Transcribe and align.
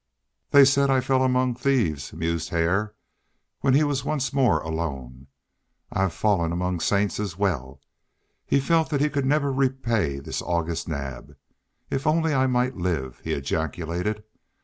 "They 0.49 0.65
said 0.65 0.89
I 0.89 0.99
fell 0.99 1.21
among 1.21 1.53
thieves," 1.53 2.11
mused 2.11 2.49
Hare, 2.49 2.95
when 3.59 3.75
he 3.75 3.83
was 3.83 4.03
once 4.03 4.33
more 4.33 4.59
alone. 4.61 5.27
"I've 5.91 6.11
fallen 6.11 6.51
among 6.51 6.79
saints 6.79 7.19
as 7.19 7.37
well." 7.37 7.79
He 8.43 8.59
felt 8.59 8.89
that 8.89 8.99
he 9.01 9.11
could 9.11 9.27
never 9.27 9.53
repay 9.53 10.17
this 10.17 10.41
August 10.41 10.87
Naab. 10.89 11.35
"If 11.91 12.07
only 12.07 12.33
I 12.33 12.47
might 12.47 12.75
live!" 12.75 13.19
he 13.23 13.33
ejaculated. 13.33 14.23